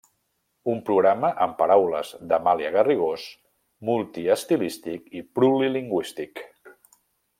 [0.71, 3.27] Un programa, en paraules d'Amàlia Garrigós,
[3.91, 6.43] "multiestilístic i plurilingüístic".